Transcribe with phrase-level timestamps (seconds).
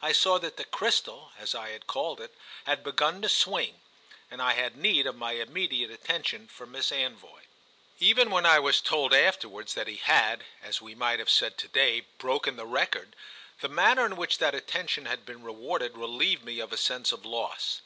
[0.00, 2.34] I saw that the crystal, as I had called it,
[2.64, 3.82] had begun to swing,
[4.30, 7.42] and I had need of my immediate attention for Miss Anvoy.
[8.00, 11.68] Even when I was told afterwards that he had, as we might have said to
[11.68, 13.14] day, broken the record,
[13.60, 17.26] the manner in which that attention had been rewarded relieved me of a sense of
[17.26, 17.82] loss.